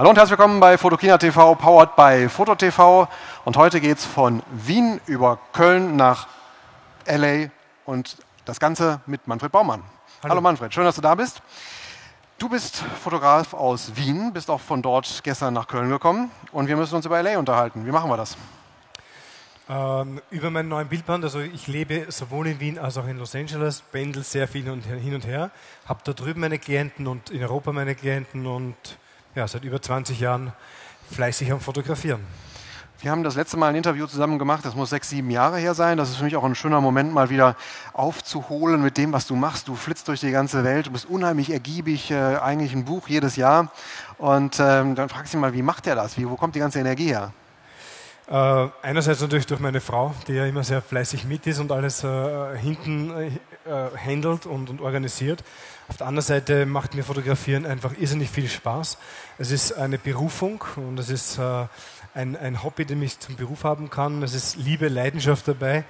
Hallo 0.00 0.08
und 0.08 0.16
herzlich 0.16 0.38
willkommen 0.38 0.60
bei 0.60 0.78
Fotokina 0.78 1.18
TV, 1.18 1.56
powered 1.56 1.94
by 1.94 2.26
FotoTV. 2.26 3.06
Und 3.44 3.58
heute 3.58 3.82
geht 3.82 3.98
es 3.98 4.06
von 4.06 4.42
Wien 4.50 4.98
über 5.04 5.38
Köln 5.52 5.96
nach 5.96 6.26
LA 7.04 7.50
und 7.84 8.16
das 8.46 8.58
Ganze 8.58 9.02
mit 9.04 9.28
Manfred 9.28 9.52
Baumann. 9.52 9.82
Hallo. 10.22 10.30
Hallo 10.30 10.40
Manfred, 10.40 10.72
schön, 10.72 10.84
dass 10.84 10.94
du 10.94 11.02
da 11.02 11.14
bist. 11.14 11.42
Du 12.38 12.48
bist 12.48 12.82
Fotograf 13.04 13.52
aus 13.52 13.94
Wien, 13.94 14.32
bist 14.32 14.48
auch 14.48 14.62
von 14.62 14.80
dort 14.80 15.20
gestern 15.22 15.52
nach 15.52 15.68
Köln 15.68 15.90
gekommen 15.90 16.30
und 16.50 16.66
wir 16.66 16.76
müssen 16.76 16.94
uns 16.94 17.04
über 17.04 17.22
LA 17.22 17.38
unterhalten. 17.38 17.84
Wie 17.84 17.92
machen 17.92 18.08
wir 18.08 18.16
das? 18.16 18.38
Ähm, 19.68 20.22
über 20.30 20.48
meinen 20.48 20.70
neuen 20.70 20.88
Bildband, 20.88 21.24
also 21.24 21.40
ich 21.40 21.66
lebe 21.66 22.10
sowohl 22.10 22.46
in 22.46 22.58
Wien 22.58 22.78
als 22.78 22.96
auch 22.96 23.06
in 23.06 23.18
Los 23.18 23.34
Angeles, 23.34 23.82
pendel 23.82 24.22
sehr 24.22 24.48
viel 24.48 24.64
hin 24.64 25.14
und 25.14 25.26
her, 25.26 25.50
habe 25.84 26.00
da 26.04 26.14
drüben 26.14 26.40
meine 26.40 26.58
Klienten 26.58 27.06
und 27.06 27.28
in 27.28 27.42
Europa 27.42 27.70
meine 27.70 27.94
Klienten 27.94 28.46
und 28.46 28.96
ja, 29.34 29.46
seit 29.46 29.64
über 29.64 29.80
20 29.80 30.18
Jahren 30.20 30.52
fleißig 31.10 31.52
am 31.52 31.60
Fotografieren. 31.60 32.20
Wir 33.00 33.10
haben 33.10 33.22
das 33.22 33.34
letzte 33.34 33.56
Mal 33.56 33.68
ein 33.68 33.76
Interview 33.76 34.06
zusammen 34.06 34.38
gemacht, 34.38 34.62
das 34.64 34.74
muss 34.74 34.90
sechs, 34.90 35.08
sieben 35.08 35.30
Jahre 35.30 35.56
her 35.56 35.72
sein. 35.72 35.96
Das 35.96 36.10
ist 36.10 36.16
für 36.16 36.24
mich 36.24 36.36
auch 36.36 36.44
ein 36.44 36.54
schöner 36.54 36.82
Moment, 36.82 37.14
mal 37.14 37.30
wieder 37.30 37.56
aufzuholen 37.94 38.82
mit 38.82 38.98
dem, 38.98 39.12
was 39.12 39.26
du 39.26 39.36
machst. 39.36 39.68
Du 39.68 39.74
flitzt 39.74 40.08
durch 40.08 40.20
die 40.20 40.30
ganze 40.30 40.64
Welt, 40.64 40.86
du 40.86 40.90
bist 40.90 41.08
unheimlich 41.08 41.50
ergiebig, 41.50 42.10
äh, 42.10 42.36
eigentlich 42.36 42.74
ein 42.74 42.84
Buch 42.84 43.08
jedes 43.08 43.36
Jahr. 43.36 43.72
Und 44.18 44.60
ähm, 44.60 44.96
dann 44.96 45.08
fragst 45.08 45.32
du 45.32 45.38
dich 45.38 45.40
mal, 45.40 45.54
wie 45.54 45.62
macht 45.62 45.86
der 45.86 45.94
das? 45.94 46.18
Wie, 46.18 46.28
wo 46.28 46.36
kommt 46.36 46.54
die 46.56 46.58
ganze 46.58 46.80
Energie 46.80 47.08
her? 47.08 47.32
Äh, 48.30 48.68
einerseits 48.82 49.20
natürlich 49.20 49.46
durch 49.46 49.58
meine 49.58 49.80
Frau, 49.80 50.14
die 50.28 50.34
ja 50.34 50.46
immer 50.46 50.62
sehr 50.62 50.80
fleißig 50.82 51.24
mit 51.24 51.48
ist 51.48 51.58
und 51.58 51.72
alles 51.72 52.04
äh, 52.04 52.56
hinten 52.56 53.10
äh, 53.10 53.30
handelt 54.06 54.46
und, 54.46 54.70
und, 54.70 54.80
organisiert. 54.80 55.42
Auf 55.88 55.96
der 55.96 56.06
anderen 56.06 56.24
Seite 56.24 56.64
macht 56.64 56.94
mir 56.94 57.02
Fotografieren 57.02 57.66
einfach 57.66 57.92
irrsinnig 57.98 58.30
viel 58.30 58.48
Spaß. 58.48 58.98
Es 59.38 59.50
ist 59.50 59.72
eine 59.72 59.98
Berufung 59.98 60.62
und 60.76 61.00
es 61.00 61.10
ist 61.10 61.38
äh, 61.38 61.66
ein, 62.14 62.36
ein 62.36 62.62
Hobby, 62.62 62.84
dem 62.84 63.02
ich 63.02 63.18
zum 63.18 63.34
Beruf 63.34 63.64
haben 63.64 63.90
kann. 63.90 64.22
Es 64.22 64.32
ist 64.32 64.54
Liebe, 64.54 64.86
Leidenschaft 64.86 65.48
dabei. 65.48 65.82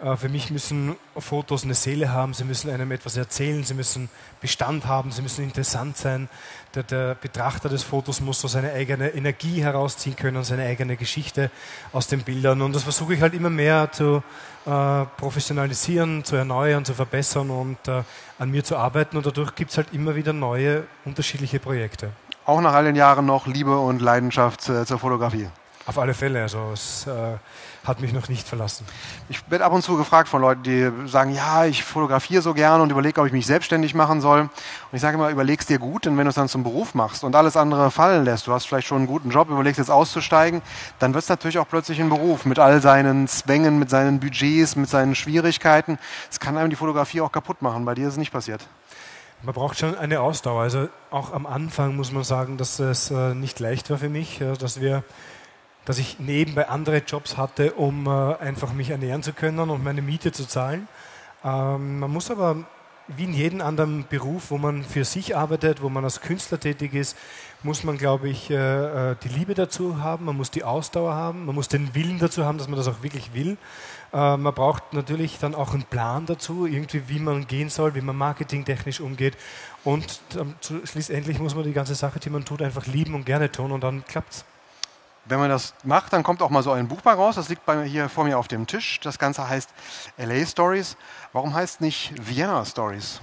Äh, 0.00 0.16
für 0.16 0.28
mich 0.28 0.50
müssen 0.50 0.96
Fotos 1.16 1.64
eine 1.64 1.74
Seele 1.74 2.12
haben, 2.12 2.34
sie 2.34 2.44
müssen 2.44 2.70
einem 2.70 2.90
etwas 2.92 3.16
erzählen, 3.16 3.64
sie 3.64 3.74
müssen 3.74 4.08
Bestand 4.40 4.86
haben, 4.86 5.10
sie 5.10 5.22
müssen 5.22 5.44
interessant 5.44 5.96
sein. 5.96 6.28
Der, 6.74 6.82
der, 6.82 7.14
Betrachter 7.14 7.68
des 7.68 7.82
Fotos 7.82 8.20
muss 8.20 8.40
so 8.40 8.48
seine 8.48 8.72
eigene 8.72 9.08
Energie 9.10 9.62
herausziehen 9.62 10.16
können, 10.16 10.44
seine 10.44 10.64
eigene 10.64 10.96
Geschichte 10.96 11.50
aus 11.92 12.06
den 12.06 12.22
Bildern. 12.22 12.62
Und 12.62 12.74
das 12.74 12.84
versuche 12.84 13.14
ich 13.14 13.22
halt 13.22 13.34
immer 13.34 13.50
mehr 13.50 13.90
zu 13.90 14.22
äh, 14.66 15.04
professionalisieren, 15.16 16.24
zu 16.24 16.36
erneuern, 16.36 16.84
zu 16.84 16.94
verbessern 16.94 17.50
und 17.50 17.88
äh, 17.88 18.02
an 18.38 18.50
mir 18.50 18.62
zu 18.62 18.76
arbeiten. 18.76 19.16
Und 19.16 19.26
dadurch 19.26 19.54
gibt 19.54 19.70
es 19.70 19.76
halt 19.76 19.92
immer 19.92 20.14
wieder 20.14 20.32
neue, 20.32 20.84
unterschiedliche 21.04 21.58
Projekte. 21.58 22.10
Auch 22.44 22.60
nach 22.60 22.74
all 22.74 22.84
den 22.84 22.96
Jahren 22.96 23.26
noch 23.26 23.46
Liebe 23.46 23.78
und 23.78 24.00
Leidenschaft 24.00 24.68
äh, 24.68 24.86
zur 24.86 24.98
Fotografie. 24.98 25.48
Auf 25.88 25.98
alle 25.98 26.12
Fälle, 26.12 26.42
also 26.42 26.70
es 26.74 27.06
äh, 27.06 27.38
hat 27.82 28.02
mich 28.02 28.12
noch 28.12 28.28
nicht 28.28 28.46
verlassen. 28.46 28.84
Ich 29.30 29.50
werde 29.50 29.64
ab 29.64 29.72
und 29.72 29.80
zu 29.80 29.96
gefragt 29.96 30.28
von 30.28 30.42
Leuten, 30.42 30.62
die 30.62 30.92
sagen, 31.06 31.34
ja, 31.34 31.64
ich 31.64 31.82
fotografiere 31.82 32.42
so 32.42 32.52
gerne 32.52 32.82
und 32.82 32.90
überlege, 32.90 33.18
ob 33.22 33.26
ich 33.26 33.32
mich 33.32 33.46
selbstständig 33.46 33.94
machen 33.94 34.20
soll. 34.20 34.40
Und 34.40 34.50
ich 34.92 35.00
sage 35.00 35.16
immer, 35.16 35.30
überlegst 35.30 35.70
dir 35.70 35.78
gut, 35.78 36.04
denn 36.04 36.18
wenn 36.18 36.26
du 36.26 36.28
es 36.28 36.34
dann 36.34 36.50
zum 36.50 36.62
Beruf 36.62 36.94
machst 36.94 37.24
und 37.24 37.34
alles 37.34 37.56
andere 37.56 37.90
fallen 37.90 38.26
lässt, 38.26 38.46
du 38.46 38.52
hast 38.52 38.66
vielleicht 38.66 38.86
schon 38.86 38.98
einen 38.98 39.06
guten 39.06 39.30
Job, 39.30 39.48
überlegst 39.48 39.78
jetzt 39.78 39.90
auszusteigen, 39.90 40.60
dann 40.98 41.14
wird 41.14 41.22
es 41.22 41.30
natürlich 41.30 41.56
auch 41.58 41.66
plötzlich 41.66 41.98
ein 42.02 42.10
Beruf 42.10 42.44
mit 42.44 42.58
all 42.58 42.82
seinen 42.82 43.26
Zwängen, 43.26 43.78
mit 43.78 43.88
seinen 43.88 44.20
Budgets, 44.20 44.76
mit 44.76 44.90
seinen 44.90 45.14
Schwierigkeiten. 45.14 45.98
Es 46.30 46.38
kann 46.38 46.58
einem 46.58 46.68
die 46.68 46.76
Fotografie 46.76 47.22
auch 47.22 47.32
kaputt 47.32 47.62
machen. 47.62 47.86
Bei 47.86 47.94
dir 47.94 48.08
ist 48.08 48.12
es 48.12 48.18
nicht 48.18 48.32
passiert. 48.32 48.68
Man 49.42 49.54
braucht 49.54 49.78
schon 49.78 49.96
eine 49.96 50.20
Ausdauer. 50.20 50.60
Also 50.60 50.90
auch 51.10 51.32
am 51.32 51.46
Anfang 51.46 51.96
muss 51.96 52.12
man 52.12 52.24
sagen, 52.24 52.58
dass 52.58 52.78
es 52.78 53.10
äh, 53.10 53.34
nicht 53.34 53.58
leicht 53.58 53.88
war 53.88 53.96
für 53.96 54.10
mich, 54.10 54.42
dass 54.58 54.82
wir 54.82 55.02
dass 55.88 55.98
ich 55.98 56.18
nebenbei 56.18 56.68
andere 56.68 56.98
Jobs 56.98 57.38
hatte, 57.38 57.72
um 57.72 58.06
äh, 58.06 58.10
einfach 58.10 58.74
mich 58.74 58.90
ernähren 58.90 59.22
zu 59.22 59.32
können 59.32 59.58
und 59.58 59.82
meine 59.82 60.02
Miete 60.02 60.32
zu 60.32 60.46
zahlen. 60.46 60.86
Ähm, 61.42 62.00
man 62.00 62.12
muss 62.12 62.30
aber 62.30 62.56
wie 63.06 63.24
in 63.24 63.32
jedem 63.32 63.62
anderen 63.62 64.04
Beruf, 64.06 64.50
wo 64.50 64.58
man 64.58 64.84
für 64.84 65.06
sich 65.06 65.34
arbeitet, 65.34 65.80
wo 65.80 65.88
man 65.88 66.04
als 66.04 66.20
Künstler 66.20 66.60
tätig 66.60 66.92
ist, 66.92 67.16
muss 67.62 67.84
man, 67.84 67.96
glaube 67.96 68.28
ich, 68.28 68.50
äh, 68.50 69.12
äh, 69.12 69.16
die 69.24 69.30
Liebe 69.30 69.54
dazu 69.54 70.02
haben, 70.02 70.26
man 70.26 70.36
muss 70.36 70.50
die 70.50 70.62
Ausdauer 70.62 71.14
haben, 71.14 71.46
man 71.46 71.54
muss 71.54 71.68
den 71.68 71.94
Willen 71.94 72.18
dazu 72.18 72.44
haben, 72.44 72.58
dass 72.58 72.68
man 72.68 72.76
das 72.76 72.86
auch 72.86 73.02
wirklich 73.02 73.32
will. 73.32 73.56
Äh, 74.12 74.36
man 74.36 74.52
braucht 74.52 74.92
natürlich 74.92 75.38
dann 75.38 75.54
auch 75.54 75.72
einen 75.72 75.84
Plan 75.84 76.26
dazu, 76.26 76.66
irgendwie 76.66 77.08
wie 77.08 77.18
man 77.18 77.46
gehen 77.46 77.70
soll, 77.70 77.94
wie 77.94 78.02
man 78.02 78.14
marketingtechnisch 78.14 79.00
umgeht. 79.00 79.38
Und 79.84 80.20
ähm, 80.38 80.54
schließlich 80.84 81.38
muss 81.38 81.54
man 81.54 81.64
die 81.64 81.72
ganze 81.72 81.94
Sache, 81.94 82.20
die 82.20 82.28
man 82.28 82.44
tut, 82.44 82.60
einfach 82.60 82.84
lieben 82.84 83.14
und 83.14 83.24
gerne 83.24 83.50
tun 83.50 83.72
und 83.72 83.82
dann 83.82 84.04
klappt 84.04 84.34
es. 84.34 84.44
Wenn 85.28 85.38
man 85.38 85.50
das 85.50 85.74
macht, 85.84 86.12
dann 86.12 86.22
kommt 86.22 86.40
auch 86.42 86.50
mal 86.50 86.62
so 86.62 86.72
ein 86.72 86.88
Buch 86.88 87.02
bei 87.02 87.12
raus. 87.12 87.36
Das 87.36 87.48
liegt 87.48 87.66
bei 87.66 87.76
mir 87.76 87.84
hier 87.84 88.08
vor 88.08 88.24
mir 88.24 88.38
auf 88.38 88.48
dem 88.48 88.66
Tisch. 88.66 88.98
Das 89.00 89.18
Ganze 89.18 89.48
heißt 89.48 89.70
LA 90.16 90.46
Stories. 90.46 90.96
Warum 91.32 91.54
heißt 91.54 91.80
nicht 91.80 92.14
Vienna 92.18 92.64
Stories? 92.64 93.20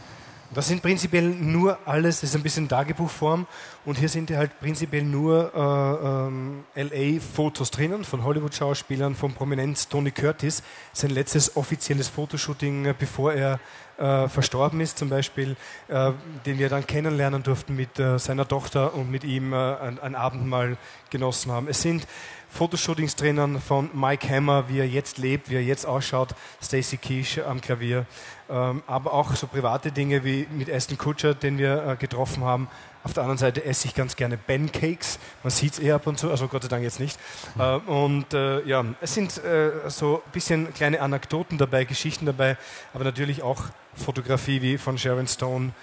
Das 0.53 0.67
sind 0.67 0.81
prinzipiell 0.81 1.27
nur 1.27 1.79
alles, 1.85 2.21
das 2.21 2.29
ist 2.29 2.35
ein 2.35 2.43
bisschen 2.43 2.69
Tagebuchform 2.69 3.47
und 3.83 3.97
hier 3.97 4.07
sind 4.07 4.29
halt 4.31 4.57
prinzipiell 4.59 5.03
nur 5.03 5.51
äh, 5.53 6.07
ähm, 6.07 6.63
LA-Fotos 6.75 7.71
drinnen 7.71 8.05
von 8.05 8.23
Hollywood-Schauspielern, 8.23 9.15
von 9.15 9.33
Prominenz 9.33 9.89
Tony 9.89 10.11
Curtis, 10.11 10.61
sein 10.93 11.09
letztes 11.09 11.57
offizielles 11.57 12.07
Fotoshooting, 12.09 12.85
äh, 12.85 12.95
bevor 12.97 13.33
er 13.33 13.59
äh, 13.97 14.27
verstorben 14.27 14.81
ist, 14.81 14.97
zum 14.97 15.09
Beispiel, 15.09 15.55
äh, 15.87 16.11
den 16.45 16.59
wir 16.59 16.69
dann 16.69 16.85
kennenlernen 16.85 17.43
durften 17.43 17.75
mit 17.75 17.99
äh, 17.99 18.19
seiner 18.19 18.47
Tochter 18.47 18.93
und 18.93 19.09
mit 19.09 19.23
ihm 19.23 19.53
äh, 19.53 19.55
ein, 19.55 19.99
ein 19.99 20.15
Abendmahl 20.15 20.77
genossen 21.09 21.51
haben. 21.51 21.67
Es 21.67 21.81
sind 21.81 22.07
Fotoshootings 22.49 23.15
drinnen 23.15 23.59
von 23.59 23.89
Mike 23.93 24.29
Hammer, 24.29 24.69
wie 24.69 24.79
er 24.79 24.87
jetzt 24.87 25.17
lebt, 25.17 25.49
wie 25.49 25.55
er 25.55 25.63
jetzt 25.63 25.85
ausschaut, 25.85 26.35
Stacy 26.61 26.97
Keesh 26.97 27.39
am 27.39 27.59
Klavier, 27.59 28.05
ähm, 28.49 28.81
aber 28.87 29.13
auch 29.13 29.35
so 29.35 29.47
private 29.47 29.91
Dinge 29.91 30.23
wie 30.23 30.47
mit 30.51 30.71
Aston 30.71 30.97
Kutcher, 30.97 31.33
den 31.33 31.57
wir 31.57 31.85
äh, 31.85 31.95
getroffen 31.97 32.43
haben. 32.43 32.69
Auf 33.05 33.13
der 33.13 33.21
anderen 33.21 33.37
Seite 33.37 33.63
esse 33.63 33.87
ich 33.87 33.93
ganz 33.93 34.15
gerne 34.15 34.35
Ben-Cakes. 34.35 35.19
Man 35.43 35.51
sieht 35.51 35.73
es 35.73 35.79
eh 35.79 35.91
ab 35.91 36.07
und 36.07 36.17
zu, 36.17 36.31
also 36.31 36.47
Gott 36.47 36.63
sei 36.63 36.69
Dank 36.69 36.81
jetzt 36.81 36.99
nicht. 36.99 37.19
Äh, 37.59 37.75
und 37.75 38.33
äh, 38.33 38.65
ja, 38.65 38.83
es 38.99 39.13
sind 39.13 39.37
äh, 39.43 39.89
so 39.89 40.23
ein 40.25 40.31
bisschen 40.31 40.73
kleine 40.73 41.01
Anekdoten 41.01 41.59
dabei, 41.59 41.85
Geschichten 41.85 42.25
dabei, 42.25 42.57
aber 42.95 43.03
natürlich 43.03 43.43
auch 43.43 43.65
Fotografie 43.93 44.63
wie 44.63 44.79
von 44.79 44.97
Sharon 44.97 45.27
Stone, 45.27 45.73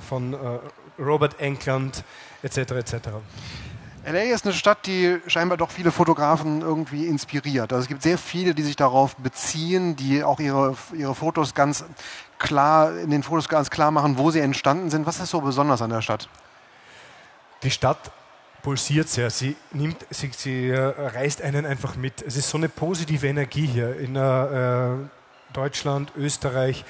von 0.00 0.34
äh, 0.34 0.36
Robert 1.00 1.38
Englund 1.38 2.02
etc. 2.42 2.72
etc. 2.72 2.94
LA 4.04 4.22
ist 4.22 4.44
eine 4.44 4.52
Stadt, 4.52 4.84
die 4.86 5.18
scheinbar 5.28 5.58
doch 5.58 5.70
viele 5.70 5.92
Fotografen 5.92 6.62
irgendwie 6.62 7.06
inspiriert. 7.06 7.72
Also 7.72 7.82
es 7.82 7.88
gibt 7.88 8.02
sehr 8.02 8.18
viele, 8.18 8.52
die 8.54 8.62
sich 8.64 8.74
darauf 8.74 9.14
beziehen, 9.14 9.94
die 9.94 10.24
auch 10.24 10.40
ihre, 10.40 10.76
ihre 10.92 11.14
Fotos 11.14 11.54
ganz 11.54 11.84
klar, 12.38 12.98
in 12.98 13.10
den 13.10 13.22
Fotos 13.22 13.48
ganz 13.48 13.70
klar 13.70 13.92
machen, 13.92 14.18
wo 14.18 14.32
sie 14.32 14.40
entstanden 14.40 14.90
sind. 14.90 15.06
Was 15.06 15.20
ist 15.20 15.30
so 15.30 15.40
besonders 15.40 15.82
an 15.82 15.90
der 15.90 16.02
Stadt? 16.02 16.28
Die 17.62 17.70
Stadt 17.70 18.12
pulsiert 18.62 19.08
sehr. 19.08 19.30
Sie 19.30 19.56
nimmt, 19.72 20.06
sie, 20.10 20.30
sie 20.34 20.68
äh, 20.68 20.78
reißt 20.78 21.42
einen 21.42 21.66
einfach 21.66 21.96
mit. 21.96 22.22
Es 22.22 22.36
ist 22.36 22.50
so 22.50 22.58
eine 22.58 22.68
positive 22.68 23.26
Energie 23.26 23.66
hier 23.66 23.96
in 23.98 24.16
äh, 24.16 25.08
Deutschland, 25.52 26.12
Österreich, 26.16 26.84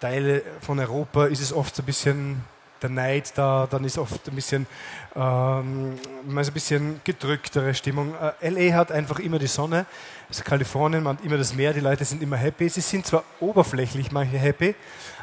Teile 0.00 0.42
von 0.60 0.78
Europa 0.78 1.26
ist 1.26 1.40
es 1.40 1.52
oft 1.52 1.76
so 1.76 1.82
ein 1.82 1.86
bisschen 1.86 2.44
der 2.82 2.90
Neid 2.90 3.32
da, 3.36 3.66
dann 3.70 3.84
ist 3.84 3.98
oft 3.98 4.28
ein 4.28 4.34
bisschen, 4.34 4.66
ähm, 5.14 5.94
ein 6.28 6.52
bisschen 6.52 7.00
gedrücktere 7.04 7.74
Stimmung. 7.74 8.14
Äh, 8.40 8.48
LA 8.50 8.74
hat 8.74 8.92
einfach 8.92 9.18
immer 9.18 9.38
die 9.38 9.46
Sonne, 9.46 9.86
also 10.28 10.42
Kalifornien, 10.44 11.02
man 11.02 11.16
hat 11.16 11.24
immer 11.24 11.38
das 11.38 11.54
Meer, 11.54 11.72
die 11.72 11.80
Leute 11.80 12.04
sind 12.04 12.22
immer 12.22 12.36
happy. 12.36 12.68
Sie 12.68 12.80
sind 12.80 13.06
zwar 13.06 13.24
oberflächlich 13.40 14.12
manche 14.12 14.38
happy, 14.38 14.74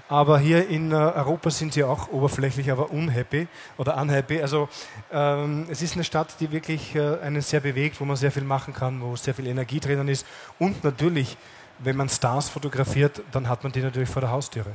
aber 0.09 0.39
hier 0.39 0.67
in 0.67 0.91
äh, 0.91 0.95
Europa 0.95 1.49
sind 1.49 1.73
sie 1.73 1.83
auch 1.83 2.11
oberflächlich, 2.11 2.71
aber 2.71 2.91
unhappy 2.91 3.47
oder 3.77 3.97
unhappy. 3.97 4.41
Also 4.41 4.69
ähm, 5.11 5.67
es 5.69 5.81
ist 5.81 5.95
eine 5.95 6.03
Stadt, 6.03 6.35
die 6.39 6.51
wirklich 6.51 6.95
äh, 6.95 7.19
einen 7.19 7.41
sehr 7.41 7.59
bewegt, 7.59 7.99
wo 7.99 8.05
man 8.05 8.15
sehr 8.15 8.31
viel 8.31 8.43
machen 8.43 8.73
kann, 8.73 9.01
wo 9.01 9.15
sehr 9.15 9.33
viel 9.33 9.47
Energie 9.47 9.79
drinnen 9.79 10.07
ist 10.07 10.25
und 10.59 10.83
natürlich, 10.83 11.37
wenn 11.79 11.95
man 11.95 12.09
Stars 12.09 12.49
fotografiert, 12.49 13.21
dann 13.31 13.49
hat 13.49 13.63
man 13.63 13.71
die 13.71 13.81
natürlich 13.81 14.09
vor 14.09 14.21
der 14.21 14.31
Haustüre. 14.31 14.73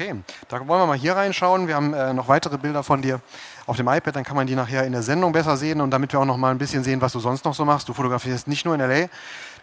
Okay, 0.00 0.14
da 0.48 0.66
wollen 0.66 0.80
wir 0.80 0.86
mal 0.86 0.96
hier 0.96 1.14
reinschauen. 1.14 1.68
Wir 1.68 1.74
haben 1.74 1.92
äh, 1.92 2.14
noch 2.14 2.26
weitere 2.26 2.56
Bilder 2.56 2.82
von 2.82 3.02
dir 3.02 3.20
auf 3.66 3.76
dem 3.76 3.86
iPad, 3.86 4.16
dann 4.16 4.24
kann 4.24 4.34
man 4.34 4.46
die 4.46 4.54
nachher 4.54 4.84
in 4.84 4.92
der 4.92 5.02
Sendung 5.02 5.30
besser 5.30 5.58
sehen 5.58 5.82
und 5.82 5.90
damit 5.90 6.14
wir 6.14 6.20
auch 6.20 6.24
noch 6.24 6.38
mal 6.38 6.50
ein 6.50 6.56
bisschen 6.56 6.82
sehen, 6.82 7.02
was 7.02 7.12
du 7.12 7.20
sonst 7.20 7.44
noch 7.44 7.52
so 7.52 7.66
machst. 7.66 7.86
Du 7.86 7.92
fotografierst 7.92 8.48
nicht 8.48 8.64
nur 8.64 8.74
in 8.74 8.80
LA. 8.80 9.10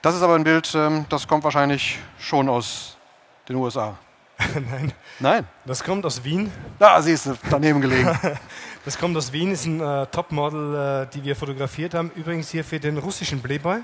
Das 0.04 0.13
ist 0.13 0.22
aber 0.22 0.36
ein 0.36 0.44
Bild, 0.44 0.72
ähm, 0.75 1.07
das 1.10 1.28
kommt 1.28 1.44
wahrscheinlich 1.44 1.98
schon 2.19 2.50
aus 2.50 2.98
den 3.50 3.56
USA. 3.56 3.98
Nein. 4.38 4.94
Nein? 5.18 5.48
Das 5.66 5.84
kommt 5.84 6.06
aus 6.06 6.24
Wien. 6.24 6.51
Da, 6.78 7.01
siehst 7.01 7.25
du, 7.25 7.33
daneben 7.50 7.81
gelegen. 7.81 8.16
das 8.86 8.95
kommt 8.95 9.18
aus 9.18 9.33
Wien, 9.33 9.50
ist 9.50 9.66
ein 9.66 9.81
äh, 9.81 10.06
Topmodel, 10.06 11.07
äh, 11.07 11.16
die 11.16 11.24
wir 11.24 11.36
fotografiert 11.36 11.95
haben. 11.95 12.12
Übrigens 12.16 12.51
hier 12.51 12.63
für 12.63 12.80
den 12.80 13.00
russischen 13.00 13.42
Playboy. 13.42 13.80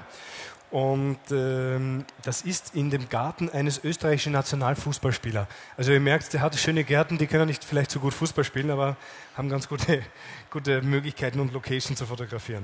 Und 0.74 1.20
ähm, 1.30 2.04
das 2.24 2.42
ist 2.42 2.74
in 2.74 2.90
dem 2.90 3.08
Garten 3.08 3.48
eines 3.48 3.84
österreichischen 3.84 4.34
Nationalfußballspielers. 4.34 5.46
Also 5.78 5.92
ihr 5.92 6.00
merkt, 6.00 6.34
der 6.34 6.42
hat 6.42 6.56
schöne 6.56 6.84
Gärten, 6.84 7.20
die 7.20 7.28
können 7.28 7.46
nicht 7.46 7.64
vielleicht 7.64 7.92
so 7.92 8.00
gut 8.00 8.12
Fußball 8.12 8.44
spielen, 8.44 8.72
aber 8.72 8.98
haben 9.38 9.50
ganz 9.50 9.70
gute, 9.70 10.02
gute 10.50 10.82
Möglichkeiten 10.82 11.40
und 11.40 11.54
Locations 11.54 11.96
zu 11.96 12.08
fotografieren. 12.08 12.64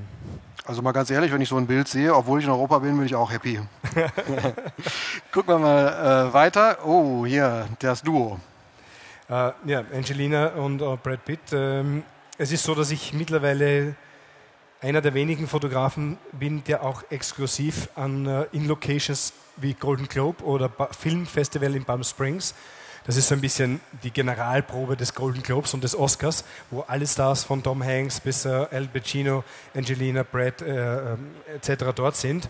Also 0.65 0.81
mal 0.81 0.91
ganz 0.91 1.11
ehrlich, 1.11 1.31
wenn 1.31 1.39
ich 1.41 1.49
so 1.49 1.57
ein 1.57 1.67
Bild 1.67 1.87
sehe, 1.87 2.15
obwohl 2.15 2.39
ich 2.39 2.45
in 2.45 2.51
Europa 2.51 2.79
bin, 2.79 2.97
bin 2.97 3.05
ich 3.05 3.13
auch 3.13 3.31
happy. 3.31 3.59
Gucken 5.31 5.53
wir 5.53 5.59
mal 5.59 6.29
äh, 6.29 6.33
weiter. 6.33 6.79
Oh, 6.83 7.27
hier, 7.27 7.67
das 7.77 8.01
Duo. 8.01 8.39
Äh, 9.29 9.51
ja, 9.65 9.83
Angelina 9.93 10.47
und 10.47 10.81
äh, 10.81 10.97
Brad 10.97 11.23
Pitt. 11.25 11.41
Ähm, 11.53 12.01
es 12.39 12.51
ist 12.51 12.63
so, 12.63 12.73
dass 12.73 12.89
ich 12.89 13.13
mittlerweile 13.13 13.93
einer 14.81 15.01
der 15.01 15.13
wenigen 15.13 15.47
Fotografen 15.47 16.17
bin, 16.31 16.63
der 16.63 16.83
auch 16.83 17.03
exklusiv 17.09 17.89
an 17.95 18.25
äh, 18.25 18.45
In-Locations 18.51 19.33
wie 19.57 19.73
Golden 19.73 20.07
Globe 20.07 20.43
oder 20.43 20.71
Filmfestival 20.97 21.75
in 21.75 21.83
Palm 21.83 22.03
Springs, 22.03 22.53
das 23.05 23.17
ist 23.17 23.29
so 23.29 23.35
ein 23.35 23.41
bisschen 23.41 23.79
die 24.03 24.11
Generalprobe 24.11 24.95
des 24.95 25.15
Golden 25.15 25.41
Globes 25.41 25.73
und 25.73 25.83
des 25.83 25.97
Oscars, 25.97 26.43
wo 26.69 26.81
alle 26.81 27.07
Stars 27.07 27.43
von 27.43 27.63
Tom 27.63 27.83
Hanks 27.83 28.19
bis 28.19 28.45
äh, 28.45 28.49
Al 28.49 28.87
Pacino, 28.87 29.43
Angelina, 29.73 30.23
Brad 30.23 30.61
äh, 30.61 31.13
ähm, 31.13 31.31
etc. 31.55 31.85
dort 31.95 32.15
sind 32.15 32.49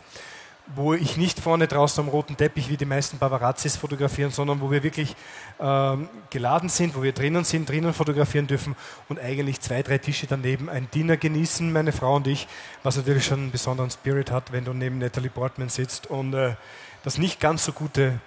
wo 0.75 0.94
ich 0.94 1.18
nicht 1.18 1.39
vorne 1.39 1.68
draußen 1.68 2.04
am 2.04 2.10
roten 2.10 2.38
Teppich 2.38 2.69
wie 2.69 2.77
die 2.77 2.86
meisten 2.86 3.18
Paparazzis 3.18 3.75
fotografieren, 3.75 4.31
sondern 4.31 4.62
wo 4.62 4.71
wir 4.71 4.83
wirklich 4.83 5.16
ähm, 5.60 6.10
geladen 6.30 6.69
sind, 6.69 6.95
wo 6.95 7.01
wir 7.01 7.12
drinnen 7.12 7.44
sind, 7.44 7.68
drinnen 7.68 7.94
fotografieren 7.94 8.48
dürfen 8.48 8.75
und 9.07 9.19
eigentlich 9.19 9.62
zwei, 9.62 9.81
drei 9.81 9.98
Tische 9.98 10.27
daneben 10.27 10.69
ein 10.69 10.88
Dinner 10.94 11.18
genießen, 11.18 11.71
meine 11.71 11.92
Frau 11.92 12.16
und 12.16 12.27
ich, 12.27 12.48
was 12.83 12.98
natürlich 12.98 13.25
schon 13.25 13.39
einen 13.39 13.51
besonderen 13.51 13.89
Spirit 13.89 14.31
hat, 14.31 14.51
wenn 14.51 14.66
du 14.66 14.74
neben 14.74 15.00
Natalie 15.00 15.30
Portman 15.30 15.69
sitzt 15.69 16.07
und 16.07 16.33
äh, 16.33 16.56
das 17.04 17.18
nicht 17.18 17.39
ganz 17.39 17.66
so 17.66 17.71
gute 17.71 18.19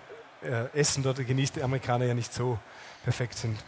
äh, 0.43 0.79
Essen 0.79 1.03
dort 1.03 1.25
genießt, 1.25 1.57
die 1.57 1.63
Amerikaner 1.63 2.07
ja 2.07 2.15
nicht 2.15 2.33
so 2.33 2.59
perfekt 3.05 3.39
sind. 3.39 3.59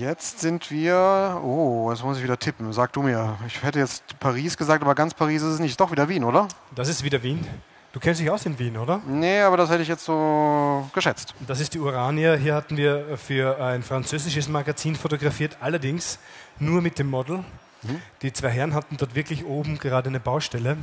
Jetzt 0.00 0.40
sind 0.40 0.70
wir. 0.70 1.38
Oh, 1.44 1.90
jetzt 1.90 2.02
muss 2.02 2.16
ich 2.16 2.22
wieder 2.22 2.38
tippen. 2.38 2.72
Sag 2.72 2.90
du 2.94 3.02
mir. 3.02 3.36
Ich 3.46 3.62
hätte 3.62 3.80
jetzt 3.80 4.18
Paris 4.18 4.56
gesagt, 4.56 4.82
aber 4.82 4.94
ganz 4.94 5.12
Paris 5.12 5.42
ist 5.42 5.52
es 5.52 5.58
nicht. 5.58 5.72
Ist 5.72 5.80
doch 5.80 5.92
wieder 5.92 6.08
Wien, 6.08 6.24
oder? 6.24 6.48
Das 6.74 6.88
ist 6.88 7.04
wieder 7.04 7.22
Wien. 7.22 7.46
Du 7.92 8.00
kennst 8.00 8.18
dich 8.18 8.30
aus 8.30 8.46
in 8.46 8.58
Wien, 8.58 8.78
oder? 8.78 9.02
Nee, 9.06 9.40
aber 9.40 9.58
das 9.58 9.68
hätte 9.68 9.82
ich 9.82 9.88
jetzt 9.88 10.06
so 10.06 10.88
geschätzt. 10.94 11.34
Das 11.46 11.60
ist 11.60 11.74
die 11.74 11.80
Urania. 11.80 12.32
Hier 12.36 12.54
hatten 12.54 12.78
wir 12.78 13.18
für 13.18 13.62
ein 13.62 13.82
französisches 13.82 14.48
Magazin 14.48 14.96
fotografiert, 14.96 15.58
allerdings 15.60 16.18
nur 16.58 16.80
mit 16.80 16.98
dem 16.98 17.10
Model. 17.10 17.44
Mhm. 17.82 18.00
Die 18.22 18.32
zwei 18.32 18.48
Herren 18.48 18.72
hatten 18.72 18.96
dort 18.96 19.14
wirklich 19.14 19.44
oben 19.44 19.78
gerade 19.78 20.08
eine 20.08 20.18
Baustelle. 20.18 20.78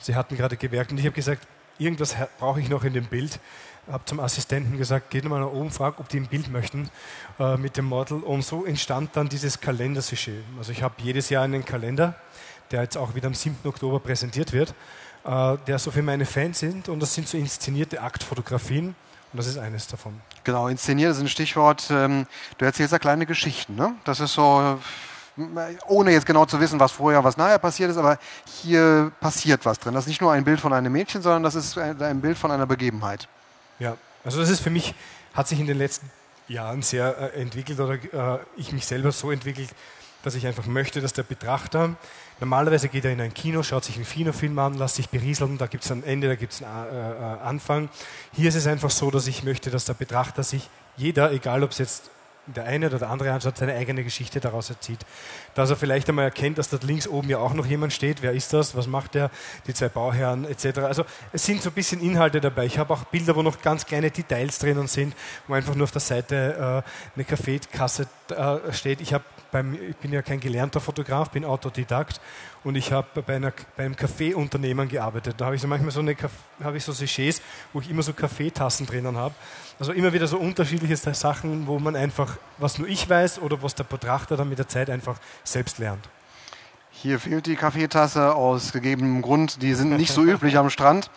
Sie 0.00 0.16
hatten 0.16 0.36
gerade 0.36 0.56
gewerkt 0.56 0.90
und 0.90 0.98
ich 0.98 1.04
habe 1.04 1.14
gesagt, 1.14 1.46
irgendwas 1.78 2.16
brauche 2.38 2.60
ich 2.60 2.68
noch 2.68 2.84
in 2.84 2.92
dem 2.92 3.06
Bild 3.06 3.40
habe 3.90 4.04
zum 4.04 4.20
Assistenten 4.20 4.76
gesagt, 4.78 5.10
geht 5.10 5.24
mal 5.24 5.40
nach 5.40 5.48
oben, 5.48 5.70
frag, 5.70 5.98
ob 5.98 6.08
die 6.08 6.18
ein 6.18 6.26
Bild 6.26 6.50
möchten 6.50 6.90
äh, 7.38 7.56
mit 7.56 7.76
dem 7.76 7.86
Model. 7.86 8.20
Und 8.20 8.42
so 8.42 8.64
entstand 8.64 9.10
dann 9.14 9.28
dieses 9.28 9.60
Kalendersujet. 9.60 10.44
Also 10.58 10.72
ich 10.72 10.82
habe 10.82 10.94
jedes 10.98 11.30
Jahr 11.30 11.44
einen 11.44 11.64
Kalender, 11.64 12.14
der 12.70 12.82
jetzt 12.82 12.96
auch 12.96 13.14
wieder 13.14 13.26
am 13.26 13.34
7. 13.34 13.56
Oktober 13.64 14.00
präsentiert 14.00 14.52
wird, 14.52 14.74
äh, 15.24 15.56
der 15.66 15.78
so 15.78 15.90
für 15.90 16.02
meine 16.02 16.26
Fans 16.26 16.58
sind. 16.58 16.88
Und 16.88 17.00
das 17.00 17.14
sind 17.14 17.28
so 17.28 17.38
inszenierte 17.38 18.00
Aktfotografien. 18.02 18.94
Und 19.32 19.36
das 19.36 19.46
ist 19.46 19.58
eines 19.58 19.86
davon. 19.86 20.20
Genau, 20.44 20.68
inszeniert 20.68 21.12
ist 21.12 21.20
ein 21.20 21.28
Stichwort. 21.28 21.88
Ähm, 21.90 22.26
du 22.56 22.64
erzählst 22.64 22.92
ja 22.92 22.98
kleine 22.98 23.26
Geschichten. 23.26 23.74
Ne? 23.74 23.94
Das 24.04 24.20
ist 24.20 24.34
so 24.34 24.78
ohne 25.86 26.12
jetzt 26.12 26.26
genau 26.26 26.44
zu 26.46 26.60
wissen, 26.60 26.80
was 26.80 26.92
vorher, 26.92 27.22
was 27.24 27.36
nachher 27.36 27.58
passiert 27.58 27.90
ist, 27.90 27.96
aber 27.96 28.18
hier 28.62 29.12
passiert 29.20 29.64
was 29.64 29.78
drin. 29.78 29.94
Das 29.94 30.04
ist 30.04 30.08
nicht 30.08 30.20
nur 30.20 30.32
ein 30.32 30.44
Bild 30.44 30.60
von 30.60 30.72
einem 30.72 30.92
Mädchen, 30.92 31.22
sondern 31.22 31.42
das 31.42 31.54
ist 31.54 31.76
ein 31.78 32.20
Bild 32.20 32.38
von 32.38 32.50
einer 32.50 32.66
Begebenheit. 32.66 33.28
Ja, 33.78 33.96
also 34.24 34.40
das 34.40 34.50
ist 34.50 34.60
für 34.60 34.70
mich, 34.70 34.94
hat 35.34 35.48
sich 35.48 35.60
in 35.60 35.66
den 35.66 35.78
letzten 35.78 36.10
Jahren 36.48 36.82
sehr 36.82 37.34
äh, 37.34 37.40
entwickelt 37.40 37.78
oder 37.78 37.94
äh, 37.94 38.38
ich 38.56 38.72
mich 38.72 38.86
selber 38.86 39.12
so 39.12 39.30
entwickelt, 39.30 39.70
dass 40.22 40.34
ich 40.34 40.46
einfach 40.46 40.66
möchte, 40.66 41.00
dass 41.00 41.12
der 41.12 41.22
Betrachter, 41.22 41.94
normalerweise 42.40 42.88
geht 42.88 43.04
er 43.04 43.12
in 43.12 43.20
ein 43.20 43.32
Kino, 43.32 43.62
schaut 43.62 43.84
sich 43.84 43.96
einen 43.96 44.06
Kinofilm 44.06 44.58
an, 44.58 44.74
lässt 44.74 44.96
sich 44.96 45.08
berieseln, 45.08 45.58
da 45.58 45.66
gibt 45.66 45.84
es 45.84 45.92
ein 45.92 46.02
Ende, 46.02 46.28
da 46.28 46.34
gibt 46.34 46.54
es 46.54 46.62
einen 46.62 46.86
äh, 46.90 47.10
äh, 47.12 47.40
Anfang. 47.40 47.88
Hier 48.32 48.48
ist 48.48 48.56
es 48.56 48.66
einfach 48.66 48.90
so, 48.90 49.10
dass 49.10 49.26
ich 49.26 49.44
möchte, 49.44 49.70
dass 49.70 49.84
der 49.84 49.94
Betrachter 49.94 50.42
sich, 50.42 50.68
jeder, 50.96 51.30
egal 51.32 51.62
ob 51.62 51.70
es 51.70 51.78
jetzt 51.78 52.10
der 52.54 52.64
eine 52.64 52.86
oder 52.86 52.98
der 52.98 53.10
andere 53.10 53.32
anschaut, 53.32 53.56
seine 53.56 53.74
eigene 53.74 54.04
Geschichte 54.04 54.40
daraus 54.40 54.70
erzieht. 54.70 55.00
Dass 55.54 55.70
er 55.70 55.76
vielleicht 55.76 56.08
einmal 56.08 56.24
erkennt, 56.24 56.58
dass 56.58 56.70
dort 56.70 56.84
links 56.84 57.06
oben 57.06 57.28
ja 57.28 57.38
auch 57.38 57.54
noch 57.54 57.66
jemand 57.66 57.92
steht. 57.92 58.22
Wer 58.22 58.32
ist 58.32 58.52
das? 58.52 58.76
Was 58.76 58.86
macht 58.86 59.14
der? 59.14 59.30
Die 59.66 59.74
zwei 59.74 59.88
Bauherren 59.88 60.44
etc. 60.44 60.78
Also 60.78 61.04
es 61.32 61.44
sind 61.44 61.62
so 61.62 61.70
ein 61.70 61.74
bisschen 61.74 62.00
Inhalte 62.00 62.40
dabei. 62.40 62.66
Ich 62.66 62.78
habe 62.78 62.92
auch 62.92 63.04
Bilder, 63.04 63.36
wo 63.36 63.42
noch 63.42 63.60
ganz 63.62 63.86
kleine 63.86 64.10
Details 64.10 64.58
drinnen 64.58 64.86
sind, 64.86 65.14
wo 65.46 65.54
einfach 65.54 65.74
nur 65.74 65.84
auf 65.84 65.92
der 65.92 66.00
Seite 66.00 66.84
äh, 66.84 67.16
eine 67.16 67.24
Kaffeekasse 67.24 68.06
äh, 68.30 68.72
steht. 68.72 69.00
Ich 69.00 69.12
habe 69.12 69.24
beim, 69.50 69.74
ich 69.74 69.96
bin 69.96 70.12
ja 70.12 70.22
kein 70.22 70.40
gelernter 70.40 70.80
Fotograf, 70.80 71.30
bin 71.30 71.44
Autodidakt 71.44 72.20
und 72.64 72.76
ich 72.76 72.92
habe 72.92 73.22
bei, 73.22 73.38
bei 73.76 73.84
einem 73.84 73.96
Kaffeeunternehmen 73.96 74.88
gearbeitet. 74.88 75.36
Da 75.38 75.46
habe 75.46 75.56
ich 75.56 75.62
so 75.62 75.68
manchmal 75.68 75.90
so, 75.90 76.00
eine, 76.00 76.16
habe 76.62 76.76
ich 76.76 76.84
so 76.84 76.92
Sachets, 76.92 77.40
wo 77.72 77.80
ich 77.80 77.90
immer 77.90 78.02
so 78.02 78.12
Kaffeetassen 78.12 78.86
drinnen 78.86 79.16
habe. 79.16 79.34
Also 79.78 79.92
immer 79.92 80.12
wieder 80.12 80.26
so 80.26 80.38
unterschiedliche 80.38 80.96
Sachen, 80.96 81.66
wo 81.66 81.78
man 81.78 81.96
einfach, 81.96 82.36
was 82.58 82.78
nur 82.78 82.88
ich 82.88 83.08
weiß 83.08 83.40
oder 83.40 83.62
was 83.62 83.74
der 83.74 83.84
Betrachter 83.84 84.36
dann 84.36 84.48
mit 84.48 84.58
der 84.58 84.68
Zeit 84.68 84.90
einfach 84.90 85.18
selbst 85.44 85.78
lernt. 85.78 86.08
Hier 86.90 87.20
fehlt 87.20 87.46
die 87.46 87.54
Kaffeetasse 87.54 88.34
aus 88.34 88.72
gegebenem 88.72 89.22
Grund. 89.22 89.62
Die 89.62 89.74
sind 89.74 89.90
nicht 89.90 90.12
so 90.12 90.24
üblich 90.24 90.58
am 90.58 90.68
Strand. 90.68 91.10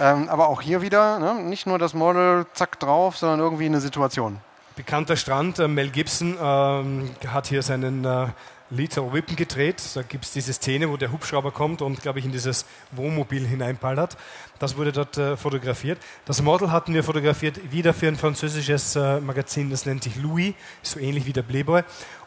Ähm, 0.00 0.28
aber 0.28 0.48
auch 0.48 0.60
hier 0.60 0.82
wieder, 0.82 1.20
ne? 1.20 1.34
nicht 1.44 1.64
nur 1.64 1.78
das 1.78 1.94
Model, 1.94 2.46
zack 2.54 2.80
drauf, 2.80 3.16
sondern 3.16 3.38
irgendwie 3.38 3.66
eine 3.66 3.80
Situation 3.80 4.40
bekannter 4.78 5.16
Strand. 5.16 5.58
Äh, 5.58 5.68
Mel 5.68 5.90
Gibson 5.90 6.38
ähm, 6.40 7.10
hat 7.26 7.48
hier 7.48 7.62
seinen 7.62 8.04
äh, 8.04 8.28
Little 8.70 9.12
Wippen 9.12 9.34
gedreht. 9.34 9.82
Da 9.94 10.02
gibt 10.02 10.24
es 10.24 10.32
diese 10.32 10.52
Szene, 10.52 10.88
wo 10.88 10.96
der 10.96 11.10
Hubschrauber 11.10 11.50
kommt 11.50 11.82
und, 11.82 12.00
glaube 12.00 12.20
ich, 12.20 12.24
in 12.24 12.30
dieses 12.30 12.64
Wohnmobil 12.92 13.44
hineinballert. 13.44 14.16
Das 14.60 14.76
wurde 14.76 14.92
dort 14.92 15.18
äh, 15.18 15.36
fotografiert. 15.36 15.98
Das 16.26 16.42
Model 16.42 16.70
hatten 16.70 16.94
wir 16.94 17.02
fotografiert 17.02 17.72
wieder 17.72 17.92
für 17.92 18.06
ein 18.06 18.16
französisches 18.16 18.94
äh, 18.94 19.20
Magazin, 19.20 19.68
das 19.68 19.84
nennt 19.84 20.04
sich 20.04 20.14
Louis, 20.16 20.54
so 20.82 21.00
ähnlich 21.00 21.26
wie 21.26 21.32
der 21.32 21.42
Playboy. 21.42 21.82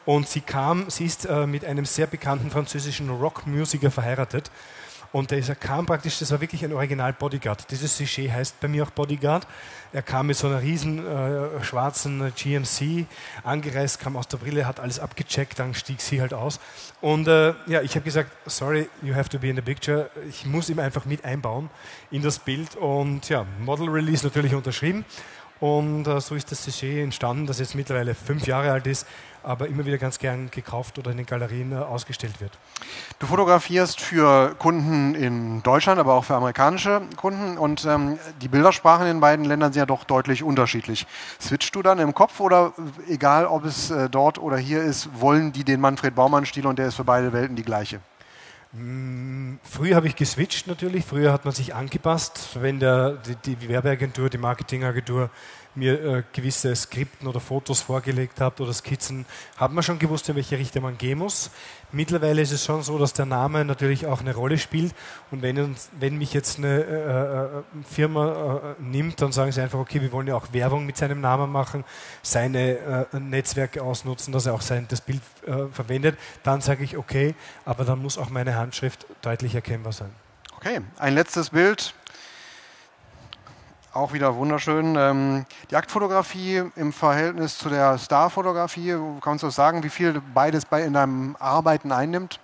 Und 0.06 0.27
sie 0.27 0.42
kam, 0.42 0.89
sie 0.89 1.06
ist 1.06 1.25
äh, 1.25 1.47
mit 1.47 1.63
einem 1.63 1.86
sehr 1.86 2.07
bekannten 2.07 2.51
französischen 2.51 3.09
Rockmusiker 3.09 3.92
verheiratet. 3.92 4.51
Und 5.11 5.31
der 5.31 5.41
kam 5.55 5.85
praktisch, 5.85 6.19
das 6.19 6.31
war 6.31 6.39
wirklich 6.39 6.63
ein 6.63 6.71
Original 6.71 7.11
Bodyguard. 7.11 7.69
Dieses 7.69 7.97
Sujet 7.97 8.31
heißt 8.31 8.59
bei 8.61 8.69
mir 8.69 8.83
auch 8.83 8.91
Bodyguard. 8.91 9.45
Er 9.91 10.01
kam 10.01 10.27
mit 10.27 10.37
so 10.37 10.47
einer 10.47 10.61
riesen 10.61 11.06
äh, 11.06 11.61
schwarzen 11.63 12.31
GMC 12.33 13.06
angereist, 13.44 13.99
kam 13.99 14.15
aus 14.15 14.30
der 14.30 14.37
Brille, 14.37 14.65
hat 14.65 14.80
alles 14.80 14.99
abgecheckt, 14.99 15.59
dann 15.59 15.73
stieg 15.73 15.99
sie 15.99 16.21
halt 16.21 16.33
aus. 16.33 16.61
Und 17.01 17.27
äh, 17.27 17.53
ja, 17.68 17.81
ich 17.81 17.95
habe 17.95 18.06
gesagt, 18.06 18.31
sorry, 18.45 18.87
you 19.01 19.13
have 19.13 19.27
to 19.27 19.37
be 19.37 19.49
in 19.49 19.57
the 19.57 19.61
picture. 19.61 20.09
Ich 20.30 20.45
muss 20.45 20.69
ihn 20.69 20.80
einfach 20.80 21.03
mit 21.03 21.25
einbauen 21.25 21.69
in 22.09 22.21
das 22.21 22.39
Bild. 22.39 22.77
Und 22.77 23.27
ja, 23.27 23.45
Model 23.59 23.89
Release 23.89 24.25
natürlich 24.25 24.56
unterschrieben. 24.56 25.03
Und 25.61 26.07
äh, 26.07 26.19
so 26.19 26.33
ist 26.33 26.51
das 26.51 26.63
Sujet 26.63 27.03
entstanden, 27.03 27.45
das 27.45 27.59
jetzt 27.59 27.75
mittlerweile 27.75 28.15
fünf 28.15 28.47
Jahre 28.47 28.71
alt 28.71 28.87
ist, 28.87 29.06
aber 29.44 29.68
immer 29.68 29.85
wieder 29.85 29.99
ganz 29.99 30.18
gern 30.18 30.49
gekauft 30.49 30.97
oder 30.97 31.11
in 31.11 31.18
den 31.18 31.27
Galerien 31.27 31.71
äh, 31.71 31.75
ausgestellt 31.75 32.41
wird. 32.41 32.51
Du 33.19 33.27
fotografierst 33.27 34.01
für 34.01 34.56
Kunden 34.57 35.13
in 35.13 35.61
Deutschland, 35.61 35.99
aber 35.99 36.15
auch 36.15 36.25
für 36.25 36.33
amerikanische 36.33 37.03
Kunden 37.15 37.59
und 37.59 37.85
ähm, 37.85 38.18
die 38.41 38.47
Bildersprachen 38.47 39.06
in 39.06 39.19
beiden 39.19 39.45
Ländern 39.45 39.71
sind 39.71 39.81
ja 39.81 39.85
doch 39.85 40.03
deutlich 40.03 40.41
unterschiedlich. 40.41 41.06
Switchst 41.39 41.75
du 41.75 41.83
dann 41.83 41.99
im 41.99 42.15
Kopf 42.15 42.39
oder 42.39 42.73
egal 43.07 43.45
ob 43.45 43.63
es 43.63 43.91
äh, 43.91 44.09
dort 44.09 44.39
oder 44.39 44.57
hier 44.57 44.81
ist, 44.81 45.21
wollen 45.21 45.51
die 45.51 45.63
den 45.63 45.80
Manfred 45.80 46.15
Baumann-Stil 46.15 46.65
und 46.65 46.80
der 46.80 46.87
ist 46.87 46.95
für 46.95 47.03
beide 47.03 47.33
Welten 47.33 47.56
die 47.56 47.63
gleiche? 47.63 47.99
Mm, 48.73 49.56
früher 49.63 49.97
habe 49.97 50.07
ich 50.07 50.16
geswitcht 50.16 50.68
natürlich, 50.68 51.04
früher 51.04 51.33
hat 51.33 51.44
man 51.44 51.54
sich 51.54 51.75
angepasst, 51.75 52.57
wenn 52.61 52.80
der, 52.80 53.18
die, 53.44 53.56
die 53.57 53.68
Werbeagentur, 53.68 54.30
die 54.30 54.37
Marketingagentur 54.37 55.30
mir 55.75 56.04
äh, 56.04 56.23
gewisse 56.33 56.75
Skripten 56.75 57.28
oder 57.28 57.40
Fotos 57.40 57.81
vorgelegt 57.81 58.42
habt 58.42 58.59
oder 58.61 58.73
Skizzen, 58.73 59.25
hat 59.57 59.71
man 59.71 59.83
schon 59.83 59.99
gewusst, 59.99 60.28
in 60.30 60.35
welche 60.35 60.57
Richtung 60.57 60.83
man 60.83 60.97
gehen 60.97 61.19
muss. 61.19 61.49
Mittlerweile 61.94 62.42
ist 62.42 62.51
es 62.51 62.63
schon 62.66 62.83
so, 62.83 62.97
dass 62.97 63.13
der 63.13 63.25
Name 63.25 63.66
natürlich 63.66 64.06
auch 64.06 64.21
eine 64.21 64.33
Rolle 64.33 64.57
spielt. 64.57 64.94
Und 65.30 65.42
wenn, 65.42 65.75
wenn 65.99 66.18
mich 66.18 66.33
jetzt 66.33 66.57
eine 66.57 66.83
äh, 66.83 67.59
äh 67.59 67.83
Firma 67.90 68.75
äh, 68.80 68.81
nimmt, 68.81 69.21
dann 69.21 69.31
sagen 69.31 69.51
sie 69.51 69.61
einfach, 69.61 69.80
okay, 69.80 70.01
wir 70.01 70.11
wollen 70.11 70.28
ja 70.28 70.35
auch 70.35 70.54
Werbung 70.54 70.85
mit 70.85 70.97
seinem 70.97 71.21
Namen 71.21 71.51
machen, 71.51 71.83
seine 72.21 73.07
äh, 73.11 73.19
Netzwerke 73.19 73.83
ausnutzen, 73.83 74.31
dass 74.33 74.45
er 74.45 74.54
auch 74.54 74.61
sein, 74.61 74.85
das 74.90 75.01
Bild 75.01 75.21
äh, 75.45 75.68
verwendet. 75.71 76.18
Dann 76.44 76.61
sage 76.61 76.83
ich, 76.83 76.97
okay, 76.97 77.35
aber 77.66 77.83
dann 77.83 78.01
muss 78.01 78.18
auch 78.18 78.30
meine 78.30 78.56
Handschrift 78.56 79.06
deutlich 79.21 79.56
erkennbar 79.56 79.94
sein. 79.94 80.11
Okay, 80.57 80.81
ein 80.99 81.16
letztes 81.16 81.49
Bild 81.49 81.95
auch 83.94 84.14
wieder 84.14 84.36
wunderschön. 84.36 84.95
Ähm, 84.98 85.45
die 85.69 85.76
Aktfotografie 85.76 86.64
im 86.76 86.94
Verhältnis 86.94 87.57
zu 87.57 87.69
der 87.69 87.98
Starfotografie, 87.98 88.95
kannst 89.21 89.44
du 89.44 89.50
sagen, 89.50 89.83
wie 89.83 89.90
viel 89.90 90.21
beides 90.33 90.66
bei 90.66 90.83
in 90.83 90.94
deinem 90.94 91.36
Arbeiten 91.40 91.92
einnimmt? 91.92 92.40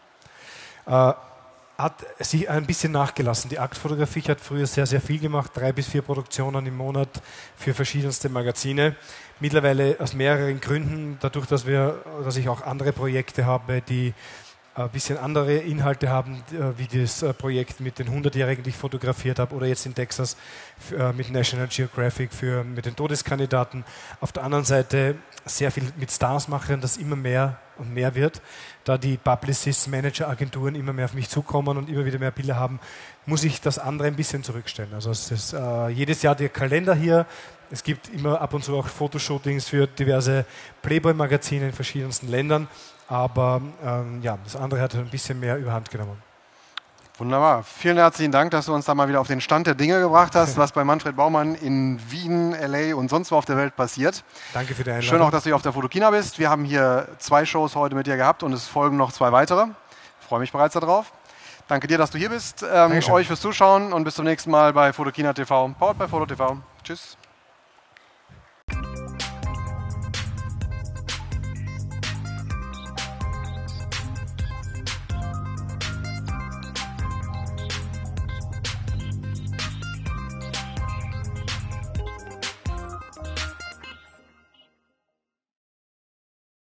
Äh, 0.86 1.14
hat 1.78 2.06
sich 2.20 2.50
ein 2.50 2.66
bisschen 2.66 2.92
nachgelassen. 2.92 3.50
Die 3.50 3.60
Aktfotografie 3.60 4.24
hat 4.24 4.42
früher 4.42 4.66
sehr, 4.66 4.88
sehr 4.88 5.00
viel 5.00 5.20
gemacht, 5.20 5.52
drei 5.54 5.72
bis 5.72 5.88
vier 5.88 6.02
Produktionen 6.02 6.66
im 6.66 6.76
Monat 6.76 7.10
für 7.56 7.74
verschiedenste 7.74 8.30
Magazine. 8.30 8.96
Mittlerweile 9.40 9.96
aus 10.00 10.14
mehreren 10.16 10.60
Gründen, 10.60 11.18
dadurch, 11.22 11.46
dass, 11.46 11.68
wir, 11.68 12.04
dass 12.24 12.36
ich 12.36 12.50
auch 12.50 12.64
andere 12.64 12.94
Projekte 12.94 13.46
habe, 13.46 13.82
die 13.82 14.16
ein 14.84 14.90
bisschen 14.90 15.18
andere 15.18 15.56
Inhalte 15.58 16.10
haben, 16.10 16.44
äh, 16.52 16.78
wie 16.78 17.02
das 17.02 17.24
äh, 17.24 17.34
Projekt 17.34 17.80
mit 17.80 18.00
den 18.00 18.10
100-Jährigen, 18.10 18.64
die 18.64 18.70
ich 18.70 18.76
fotografiert 18.76 19.40
habe, 19.40 19.56
oder 19.56 19.66
jetzt 19.66 19.86
in 19.86 19.96
Texas 19.96 20.38
äh, 20.98 21.12
mit 21.14 21.32
National 21.32 21.68
Geographic 21.68 22.32
für, 22.32 22.64
mit 22.64 22.86
den 22.86 22.96
Todeskandidaten. 22.96 23.84
Auf 24.22 24.32
der 24.32 24.44
anderen 24.44 24.66
Seite 24.66 25.16
sehr 25.46 25.72
viel 25.72 25.84
mit 25.98 26.12
Stars 26.12 26.48
machen, 26.48 26.82
das 26.82 26.98
immer 26.98 27.16
mehr 27.16 27.58
und 27.78 27.94
mehr 27.94 28.14
wird. 28.16 28.42
Da 28.84 28.98
die 28.98 29.18
Publicists, 29.18 29.88
Manager, 29.88 30.30
Agenturen 30.30 30.76
immer 30.76 30.94
mehr 30.94 31.06
auf 31.06 31.14
mich 31.14 31.30
zukommen 31.30 31.78
und 31.78 31.90
immer 31.90 32.06
wieder 32.06 32.20
mehr 32.20 32.32
Bilder 32.32 32.56
haben, 32.58 32.80
muss 33.26 33.44
ich 33.44 33.62
das 33.62 33.80
andere 33.80 34.08
ein 34.08 34.16
bisschen 34.16 34.44
zurückstellen. 34.44 34.94
Also 34.94 35.12
es 35.12 35.32
ist 35.32 35.54
äh, 35.54 35.90
jedes 35.90 36.22
Jahr 36.22 36.36
der 36.36 36.50
Kalender 36.50 36.96
hier. 36.96 37.26
Es 37.70 37.84
gibt 37.84 38.10
immer 38.14 38.40
ab 38.40 38.54
und 38.54 38.64
zu 38.64 38.78
auch 38.78 38.88
Fotoshootings 38.88 39.68
für 39.68 39.88
diverse 39.88 40.46
Playboy-Magazine 40.82 41.68
in 41.68 41.74
verschiedensten 41.74 42.30
Ländern. 42.30 42.68
Aber 43.08 43.62
ähm, 43.84 44.22
ja, 44.22 44.38
das 44.44 44.56
andere 44.56 44.82
hat 44.82 44.96
ein 44.96 45.10
bisschen 45.10 45.40
mehr 45.40 45.58
überhand 45.58 45.90
genommen. 45.90 46.22
Wunderbar. 47.18 47.64
Vielen 47.64 47.98
herzlichen 47.98 48.32
Dank, 48.32 48.52
dass 48.52 48.68
du 48.68 48.76
uns 48.76 48.86
da 48.86 48.94
mal 48.94 49.10
wieder 49.10 49.20
auf 49.20 49.28
den 49.28 49.42
Stand 49.42 49.66
der 49.66 49.74
Dinge 49.74 50.00
gebracht 50.00 50.36
hast, 50.36 50.56
was 50.58 50.72
bei 50.72 50.84
Manfred 50.84 51.16
Baumann 51.16 51.56
in 51.56 52.00
Wien, 52.12 52.52
LA 52.52 52.96
und 52.96 53.10
sonst 53.10 53.32
wo 53.32 53.38
auf 53.38 53.46
der 53.46 53.58
Welt 53.58 53.76
passiert. 53.76 54.24
Danke 54.54 54.76
für 54.76 54.84
die 54.84 54.92
Einladung. 54.92 55.10
Schön 55.10 55.22
auch, 55.22 55.32
dass 55.32 55.44
du 55.44 55.50
hier 55.50 55.56
auf 55.56 55.64
der 55.64 55.74
Fotokina 55.74 56.12
bist. 56.12 56.38
Wir 56.38 56.50
haben 56.50 56.64
hier 56.64 57.08
zwei 57.18 57.46
Shows 57.46 57.76
heute 57.76 57.96
mit 57.96 58.06
dir 58.06 58.18
gehabt 58.18 58.44
und 58.44 58.54
es 58.54 58.68
folgen 58.68 58.98
noch 58.98 59.12
zwei 59.12 59.32
weitere. 59.32 59.66
Ich 60.22 60.28
freue 60.28 60.42
mich 60.42 60.52
bereits 60.52 60.74
darauf. 60.74 61.12
Danke 61.68 61.88
dir, 61.88 61.98
dass 61.98 62.12
du 62.12 62.18
hier 62.18 62.30
bist. 62.30 62.64
Ähm, 62.70 63.02
euch 63.10 63.28
fürs 63.28 63.42
Zuschauen 63.42 63.94
und 63.94 64.04
bis 64.04 64.16
zum 64.16 64.26
nächsten 64.26 64.52
Mal 64.52 64.74
bei 64.74 64.94
Fotokina 64.94 65.34
TV. 65.34 65.70
Powered 65.80 65.98
bei 65.98 66.08
Foto 66.08 66.26
TV. 66.26 66.58
Tschüss. 66.84 67.18